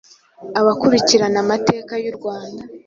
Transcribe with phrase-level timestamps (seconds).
[0.59, 2.61] Abakurikirana amateka y’u Rwanda